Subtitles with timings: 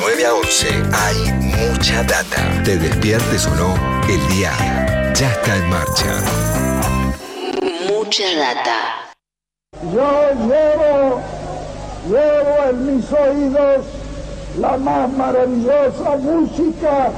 [0.00, 2.62] 9 a 11 hay mucha data.
[2.64, 3.74] Te despiertes o no,
[4.08, 4.52] el día
[5.14, 6.22] ya está en marcha.
[7.88, 9.12] Mucha data.
[9.92, 11.20] Yo llevo,
[12.08, 13.86] llevo en mis oídos
[14.58, 17.10] la más maravillosa música.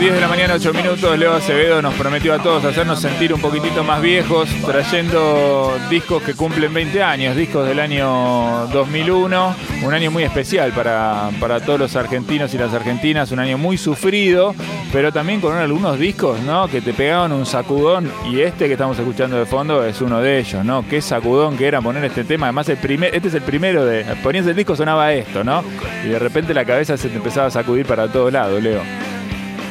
[0.00, 1.18] 10 de la mañana, 8 minutos.
[1.18, 6.32] Leo Acevedo nos prometió a todos hacernos sentir un poquitito más viejos, trayendo discos que
[6.32, 9.54] cumplen 20 años, discos del año 2001.
[9.84, 13.76] Un año muy especial para, para todos los argentinos y las argentinas, un año muy
[13.76, 14.54] sufrido,
[14.90, 16.66] pero también con algunos discos ¿no?
[16.68, 18.10] que te pegaban un sacudón.
[18.30, 20.82] Y este que estamos escuchando de fondo es uno de ellos, ¿no?
[20.88, 22.46] Qué sacudón que era poner este tema.
[22.46, 24.06] Además, el primer, este es el primero de.
[24.22, 25.62] Ponías el disco, sonaba esto, ¿no?
[26.06, 28.80] Y de repente la cabeza se te empezaba a sacudir para todos lados, Leo.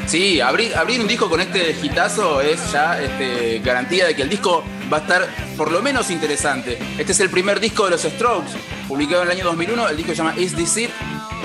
[0.08, 4.64] Sí, abrir, un disco con este hitazo es ya este, garantía de que el disco
[4.92, 6.80] va a estar por lo menos interesante.
[6.98, 8.52] Este es el primer disco de los Strokes,
[8.88, 9.90] publicado en el año 2001.
[9.90, 10.90] El disco se llama Is This It?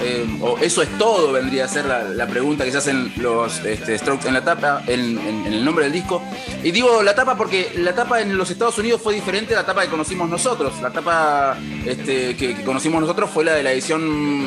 [0.02, 3.96] Eh, o Eso es todo, vendría a ser la, pregunta que se hacen los este,
[3.96, 6.22] Strokes en la tapa, en, el nombre del disco.
[6.62, 9.66] Y digo la tapa porque la tapa en los Estados Unidos fue diferente a la
[9.66, 10.80] tapa que conocimos nosotros.
[10.83, 14.06] La tapa este, que conocimos nosotros fue la de la edición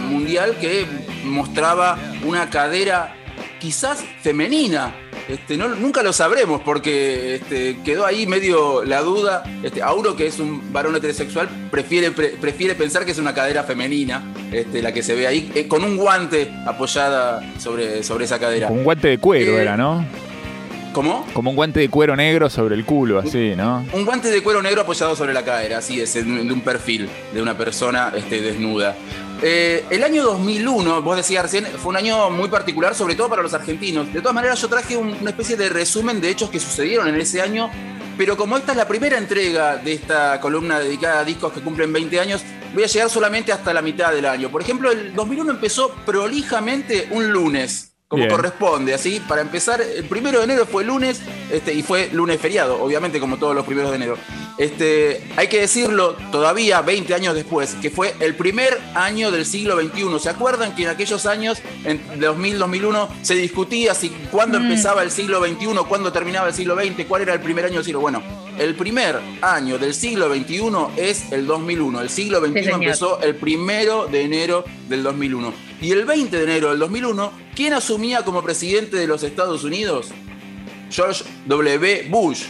[0.09, 0.85] mundial que
[1.23, 3.15] mostraba una cadera
[3.59, 4.93] quizás femenina.
[5.27, 9.43] Este, no, nunca lo sabremos porque este, quedó ahí medio la duda.
[9.63, 13.63] Este, Auro, que es un varón heterosexual, prefiere, pre- prefiere pensar que es una cadera
[13.63, 18.39] femenina este, la que se ve ahí, eh, con un guante apoyada sobre, sobre esa
[18.39, 18.67] cadera.
[18.69, 20.05] Un guante de cuero Eh, era, ¿no?
[20.93, 21.27] ¿Cómo?
[21.33, 23.85] Como un guante de cuero negro sobre el culo, así, ¿no?
[23.93, 27.41] Un guante de cuero negro apoyado sobre la cadera, así es, de un perfil de
[27.41, 28.95] una persona este, desnuda.
[29.41, 33.43] Eh, el año 2001, vos decías recién, fue un año muy particular, sobre todo para
[33.43, 34.11] los argentinos.
[34.11, 37.15] De todas maneras, yo traje un- una especie de resumen de hechos que sucedieron en
[37.21, 37.69] ese año,
[38.17, 41.93] pero como esta es la primera entrega de esta columna dedicada a discos que cumplen
[41.93, 42.41] 20 años,
[42.73, 44.49] voy a llegar solamente hasta la mitad del año.
[44.49, 47.86] Por ejemplo, el 2001 empezó prolijamente un lunes.
[48.09, 48.33] Como Bien.
[48.33, 52.81] corresponde, así, para empezar, el primero de enero fue lunes, este, y fue lunes feriado,
[52.81, 54.17] obviamente, como todos los primeros de enero.
[54.57, 59.77] Este, hay que decirlo todavía 20 años después, que fue el primer año del siglo
[59.77, 60.19] XXI.
[60.21, 65.11] ¿Se acuerdan que en aquellos años, en 2000, 2001, se discutía si cuándo empezaba el
[65.11, 67.99] siglo XXI, cuándo terminaba el siglo XX, cuál era el primer año del siglo?
[67.99, 68.23] Bueno,
[68.59, 72.01] el primer año del siglo XXI es el 2001.
[72.01, 72.83] El siglo XXI señor.
[72.83, 75.53] empezó el primero de enero del 2001.
[75.81, 80.09] Y el 20 de enero del 2001, ¿quién asumía como presidente de los Estados Unidos?
[80.89, 82.07] George W.
[82.09, 82.45] Bush.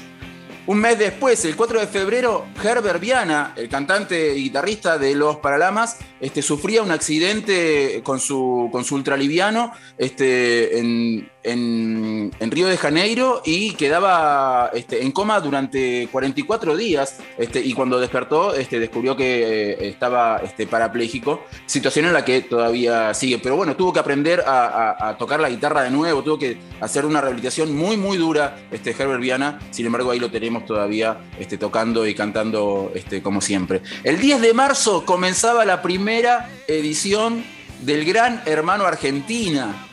[0.67, 5.37] Un mes después, el 4 de febrero, Herbert Viana, el cantante y guitarrista de Los
[5.37, 12.67] Paralamas, este, sufría un accidente con su, con su ultraliviano este, en, en- en Río
[12.67, 17.17] de Janeiro y quedaba este, en coma durante 44 días.
[17.37, 22.41] Este, y cuando despertó, este, descubrió que eh, estaba este, parapléjico, situación en la que
[22.41, 23.39] todavía sigue.
[23.39, 27.21] Pero bueno, tuvo que aprender a, tocar la guitarra de nuevo, tuvo que hacer una
[27.21, 29.59] rehabilitación muy, muy dura, este, Herbert Viana.
[29.71, 32.91] Sin embargo, ahí lo tenemos todavía este, tocando y cantando
[33.23, 33.81] como siempre.
[34.03, 37.43] El 10 de marzo comenzaba la primera edición
[37.81, 39.86] del Gran Hermano Argentina.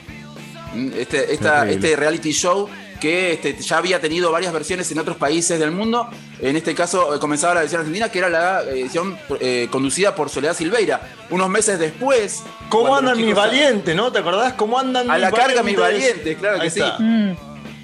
[0.96, 2.68] Este, esta- este reality show
[3.00, 6.08] que este, ya había tenido varias versiones en otros países del mundo.
[6.40, 10.30] En este caso eh, comenzaba la versión argentina, que era la edición eh, conducida por
[10.30, 11.00] Soledad Silveira.
[11.30, 12.42] Unos meses después.
[12.70, 14.10] ¿Cómo andan mis valientes, no?
[14.10, 14.54] ¿Te acordás?
[14.54, 16.36] ¿Cómo andan A mis la carga, mis valientes?
[16.38, 16.80] claro que sí.
[16.98, 17.32] Mm.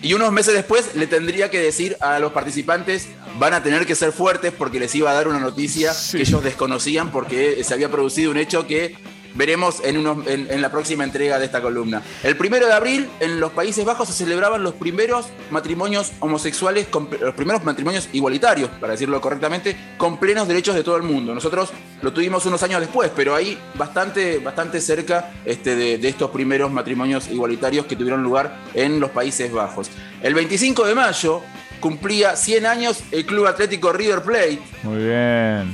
[0.02, 3.94] Y unos meses después le tendría que decir a los participantes, van a tener que
[3.94, 6.16] ser fuertes porque les iba a dar una noticia Sí.
[6.16, 8.96] que ellos desconocían porque se había producido un hecho que
[9.34, 12.02] veremos en, unos- en- la próxima entrega de esta columna.
[12.22, 16.86] El primero de abril, en los Países Bajos, se celebraban los primeros matrimonios homosexuales,
[17.20, 21.34] los primeros matrimonios igualitarios, para decirlo correctamente, con plenos derechos de todo el mundo.
[21.34, 21.70] Nosotros
[22.02, 26.70] lo tuvimos unos años después, pero ahí bastante, bastante cerca este, de, de estos primeros
[26.70, 29.90] matrimonios igualitarios que tuvieron lugar en los Países Bajos.
[30.22, 31.42] El 25 de mayo
[31.80, 34.58] cumplía 100 años el Club Atlético River Plate.
[34.82, 35.72] Muy bien.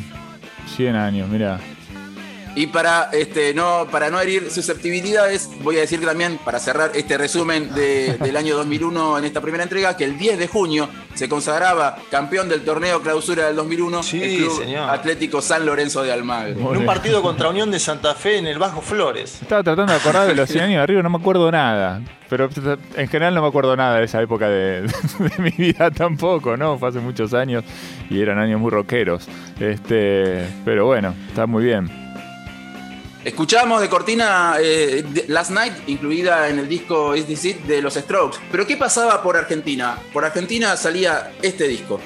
[0.77, 1.59] 100 años, mira.
[2.57, 7.19] Y para, este, no, para no herir susceptibilidades, voy a decir también, para cerrar este
[7.19, 11.29] resumen de- del año 2001 en esta primera entrega, que el 10 de junio se
[11.29, 14.89] consagraba campeón del torneo clausura del 2001 Sí, el Club señor.
[14.91, 16.59] Atlético San Lorenzo de Almagro.
[16.73, 19.39] En un partido contra Unión de Santa Fe en el Bajo Flores.
[19.43, 22.01] Estaba tratando de acordar de los 100 años de arriba, no me acuerdo nada.
[22.31, 22.49] Pero
[22.97, 24.83] en general no me acuerdo nada de esa época de,
[25.19, 26.79] de mi vida tampoco, ¿no?
[26.79, 27.65] Fue hace muchos años
[28.11, 29.29] y eran años muy rockeros.
[29.61, 32.06] Este, pero bueno, está muy bien.
[33.27, 37.95] Escuchamos de cortina eh, Last Night, incluida en el disco Is This It de los
[37.95, 38.39] Strokes.
[38.53, 39.99] Pero ¿qué pasaba por Argentina?
[40.13, 42.01] Por Argentina salía este disco.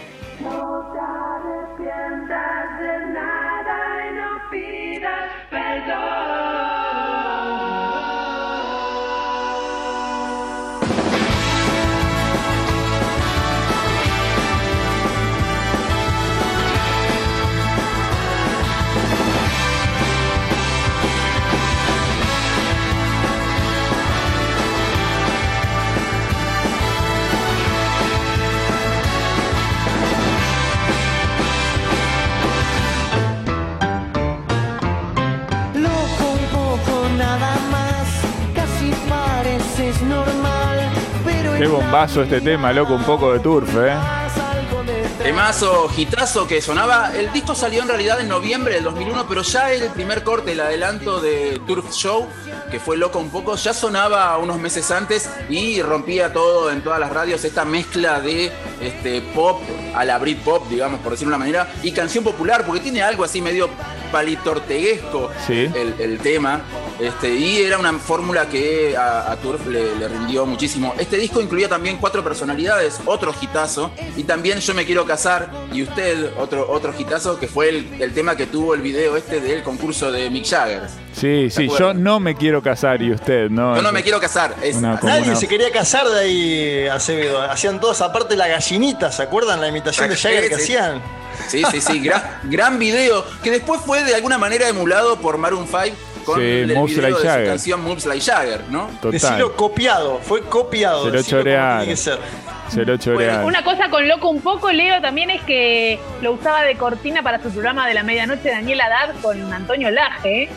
[41.60, 43.92] Qué bombazo este tema, loco, un poco de turf, ¿eh?
[45.22, 47.12] Temazo, hitazo que sonaba.
[47.14, 50.60] El disco salió en realidad en noviembre del 2001, pero ya el primer corte, el
[50.60, 52.26] adelanto de Turf Show,
[52.70, 56.98] que fue loco un poco, ya sonaba unos meses antes y rompía todo en todas
[56.98, 59.60] las radios esta mezcla de este, pop
[59.94, 63.22] a la Britpop, digamos, por decirlo de una manera, y canción popular, porque tiene algo
[63.22, 63.68] así medio
[64.10, 65.70] palitorteguesco Sí.
[65.74, 66.62] el, el tema.
[67.00, 70.94] Este, y era una fórmula que a, a Turf le, le rindió muchísimo.
[70.99, 75.82] Este disco incluía también cuatro personalidades, otro hitazo, y también Yo me quiero casar, y
[75.82, 79.62] usted, otro, otro hitazo, que fue el, el tema que tuvo el video este del
[79.62, 80.82] concurso de Mick Jagger.
[81.12, 83.75] Sí, sí, yo no me quiero casar y usted, ¿no?
[83.76, 84.55] Yo no me quiero casar.
[84.62, 87.41] Es Una Nadie una- se quería casar de ahí, Acevedo.
[87.43, 91.00] Hacían todos, aparte la gallinita, ¿se acuerdan la imitación de Jagger que hacían?
[91.49, 95.67] Sí, sí, sí, gran, gran video, que después fue de alguna manera emulado por Maroon
[95.67, 97.46] 5 con Sí, el Moves video Like de su Jagger.
[97.49, 98.87] canción Moves Like Jagger, ¿no?
[99.00, 99.11] Total.
[99.12, 101.05] Decilo copiado, fue copiado.
[101.05, 101.78] Se lo chorearon.
[101.81, 102.19] tiene que ser.
[102.69, 103.44] Se lo chorearon.
[103.46, 107.43] Una cosa con loco un poco, Leo, también es que lo usaba de cortina para
[107.43, 110.49] su programa de la medianoche Daniel Haddad con Antonio Laje,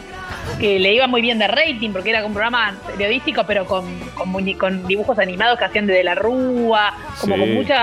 [0.59, 4.31] que le iba muy bien de rating porque era un programa periodístico, pero con, con,
[4.31, 7.39] muñe- con dibujos animados que hacían de, De la Rúa, como Sí.
[7.41, 7.77] con muchos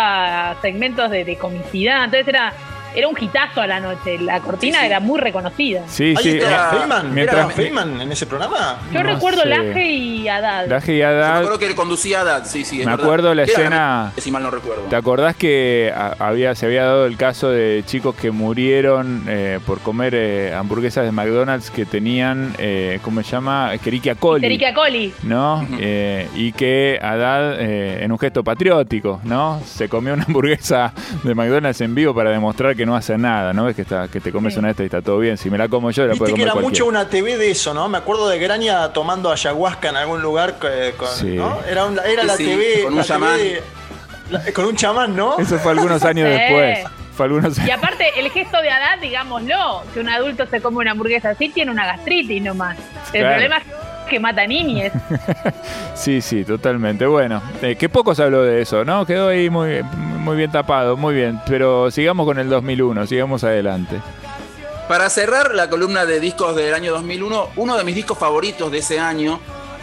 [0.63, 2.05] segmentos de, de comicidad.
[2.05, 2.53] Entonces era,
[2.95, 4.19] era un hitazo a la noche.
[4.19, 4.87] La cortina Sí, sí.
[4.87, 5.83] era muy reconocida.
[5.87, 6.39] Sí, Ahí sí.
[6.39, 8.79] era- Feynman, mientras- ¿Era Feynman en ese programa?
[8.93, 9.49] Yo No recuerdo sé.
[9.49, 10.67] Laje y Haddad.
[10.69, 12.81] Laje y Yo me Haddad, acuerdo que conducía a Dad, sí, sí.
[12.81, 13.07] es Me verdad.
[13.07, 14.83] acuerdo la escena- Si mal no recuerdo.
[14.85, 19.81] ¿Te acordás que había, se había dado el caso de chicos que murieron eh, por
[19.81, 23.73] comer eh, hamburguesas de McDonald's que tenían, eh, ¿cómo se llama?
[23.75, 24.41] Escherichia coli.
[24.43, 25.13] Terica Coli.
[25.23, 25.67] ¿no?
[25.79, 29.61] Eh, y que Haddad, eh, en un gesto patriótico, ¿no?
[29.65, 30.93] Se comió una hamburguesa
[31.23, 33.65] de McDonald's en vivo para demostrar que no hace nada, ¿no?
[33.65, 35.37] Ves que, está, que te comes una esta y está todo bien.
[35.37, 36.69] Si me la como yo, la Viste puede que comer era cualquiera.
[36.71, 37.89] mucho una TV de eso, ¿no?
[37.89, 41.37] Me acuerdo de Graña tomando ayahuasca en algún lugar eh, con, Sí.
[41.37, 41.59] ¿no?
[41.69, 42.83] Era, un- era la Sí, TV.
[42.85, 43.37] con un chamán.
[43.39, 43.63] de-
[44.31, 45.39] la- con un chamán, ¿no?
[45.39, 46.39] Eso fue algunos años Sí.
[46.39, 46.79] después.
[47.17, 50.93] Fue algunos Y aparte, el gesto de Haddad, digámoslo, que un adulto se come una
[50.93, 52.79] hamburguesa así, tiene una gastritis nomás.
[53.13, 53.29] El Claro.
[53.31, 53.65] problema es
[54.09, 54.93] que mata niñes.
[55.95, 57.05] Sí, sí, totalmente.
[57.07, 59.05] Bueno, eh, que poco se habló de eso, ¿no?
[59.05, 59.83] Quedó ahí muy,
[60.21, 61.41] muy bien tapado, muy bien.
[61.47, 64.01] Pero sigamos con el 2001, sigamos adelante.
[64.89, 68.79] Para cerrar la columna de discos del año 2001, uno de mis discos favoritos de
[68.79, 69.39] ese año,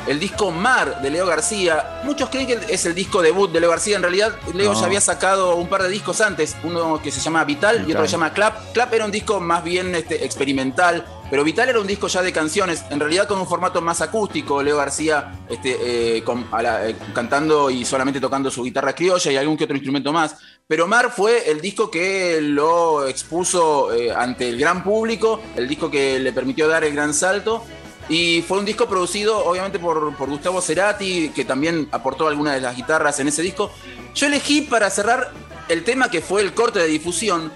[0.05, 2.01] el disco Mar de Leo García.
[2.03, 3.95] Muchos creen que es el disco debut de Leo García.
[3.97, 4.79] En realidad, Leo No.
[4.79, 7.91] ya había sacado un par de discos antes, uno que se llama Vital, y Vital.
[7.91, 8.73] otro que se llama Clap.
[8.73, 12.31] Clap era un disco más bien este, experimental, pero Vital era un disco ya de
[12.31, 14.63] canciones, en realidad con un formato más acústico.
[14.63, 19.35] Leo García este, eh, con- la- eh, cantando y solamente tocando su guitarra criolla y
[19.37, 20.35] algún que otro instrumento más.
[20.67, 25.91] Pero Mar fue el disco que lo expuso eh, ante el gran público, el disco
[25.91, 27.63] que le permitió dar el gran salto.
[28.09, 32.61] Y fue un disco producido obviamente por, por Gustavo Cerati, que también aportó algunas de
[32.61, 33.69] las guitarras en ese disco.
[34.15, 35.31] Yo elegí para cerrar
[35.67, 37.51] el tema que fue el corte de difusión,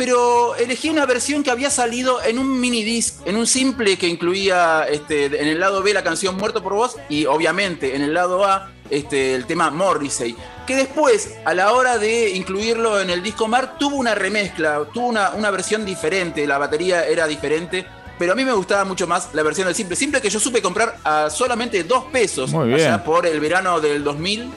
[0.00, 4.08] pero elegí una versión que había salido en un mini disc, en un simple que
[4.08, 8.14] incluía este, en el lado B la canción Muerto por Vos y obviamente en el
[8.14, 10.34] lado A este, el tema Morrissey,
[10.66, 15.06] que después a la hora de incluirlo en el disco Mar tuvo una remezcla, tuvo
[15.06, 17.84] una, una versión diferente, la batería era diferente.
[18.18, 19.96] Pero a mí me gustaba mucho más la versión del simple.
[19.96, 22.80] Simple que yo supe comprar a solamente dos pesos Muy bien.
[22.80, 24.50] allá por el verano del 2000.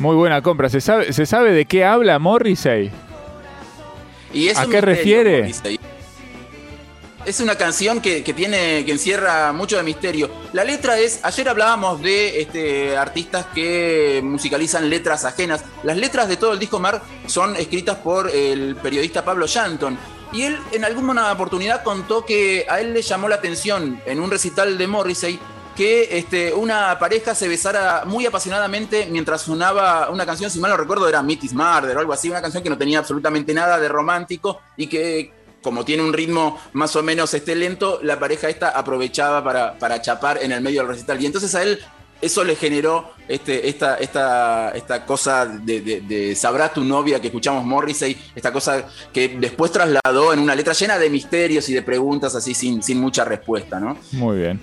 [0.00, 0.68] Muy buena compra.
[0.68, 2.92] ¿Se sabe, ¿Se sabe de qué habla Morrissey?
[4.32, 5.52] Y es ¿A qué refiere?
[7.24, 10.30] Es una canción que, que tiene, que encierra mucho de misterio.
[10.54, 15.62] La letra es, ayer hablábamos de este, artistas que musicalizan letras ajenas.
[15.82, 19.98] Las letras de todo el disco Mar son escritas por el periodista Pablo Shanton.
[20.32, 24.30] Y él en alguna oportunidad contó que a él le llamó la atención en un
[24.30, 25.38] recital de Morrissey
[25.78, 30.76] que este, una pareja se besara muy apasionadamente mientras sonaba una canción, si mal no
[30.76, 33.78] recuerdo, era Meet Is Murder o algo así, una canción que no tenía absolutamente nada
[33.78, 35.32] de romántico y que
[35.62, 40.02] como tiene un ritmo más o menos este lento, la pareja esta aprovechaba para, para
[40.02, 41.22] chapar en el medio del recital.
[41.22, 41.78] Y entonces a él
[42.20, 47.28] eso le generó este, esta, esta, esta cosa de, de, de Sabrá tu novia que
[47.28, 51.82] escuchamos Morrissey, esta cosa que después trasladó en una letra llena de misterios y de
[51.82, 53.96] preguntas así sin, sin mucha respuesta, ¿no?
[54.10, 54.60] Muy bien.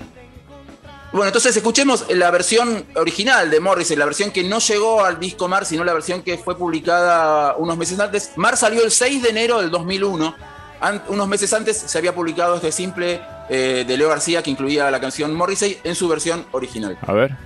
[1.15, 5.47] Bueno, entonces escuchemos la versión original de Morrissey, la versión que no llegó al disco
[5.47, 8.31] Mar, sino la versión que fue publicada unos meses antes.
[8.35, 10.35] Mar salió el 6 de enero del 2001.
[10.81, 14.91] An- unos meses antes se había publicado este simple eh, de Leo García que incluía
[14.91, 16.97] la canción Morrissey en su versión original.
[17.07, 17.37] A ver.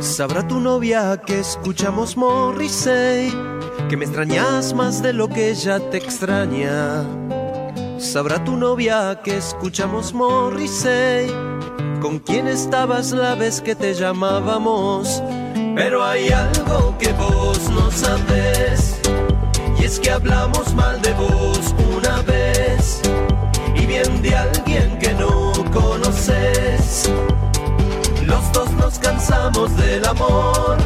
[0.00, 3.32] Sabrá tu novia que escuchamos Morrissey,
[3.88, 7.04] que me extrañas más de lo que ella te extraña.
[7.98, 11.28] Sabrá tu novia que escuchamos Morrissey,
[12.02, 15.22] con quién estabas la vez que te llamábamos.
[15.74, 19.00] Pero hay algo que vos no sabes,
[19.80, 23.00] y es que hablamos mal de vos una vez,
[23.74, 27.10] y bien de alguien que no conoces.
[28.26, 30.76] Los dos nos cansamos del amor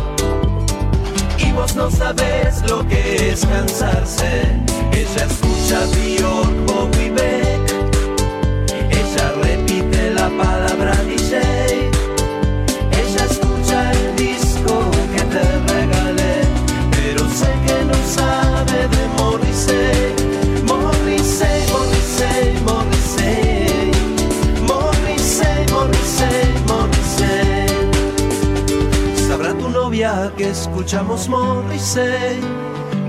[1.52, 4.42] y vos no sabes lo que es cansarse.
[4.92, 7.72] Ella escucha Bjork, Bowie Beck,
[8.90, 11.51] ella repite la palabra DJ.
[30.82, 32.40] Escuchamos Morrissey,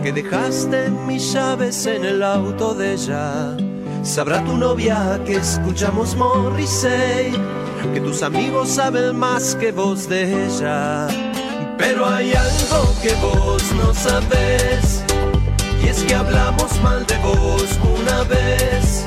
[0.03, 3.57] que dejaste mis llaves en el auto de ella.
[4.03, 7.33] Sabrá tu novia que escuchamos Morrissey,
[7.91, 11.07] que tus amigos saben más que vos de ella.
[11.79, 15.03] Pero hay algo que vos no sabes,
[15.83, 19.03] y es que hablamos mal de vos una vez,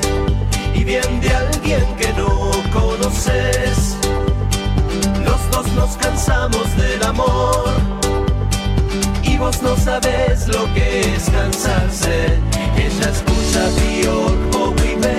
[0.75, 3.95] y bien de alguien que no conoces.
[5.23, 7.96] Los dos nos cansamos del amor
[9.37, 12.39] vos no sabes lo que es cansarse.
[12.75, 13.69] Ella escucha
[14.51, 15.16] Bowie Beck,